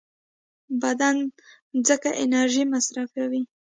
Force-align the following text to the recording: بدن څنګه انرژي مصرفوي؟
بدن 0.81 1.15
څنګه 1.87 2.09
انرژي 2.23 2.63
مصرفوي؟ 2.73 3.41